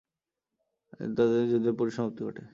[0.91, 2.43] কিন্তু ততদিনে যুদ্ধের পরিসমাপ্তি ঘটে।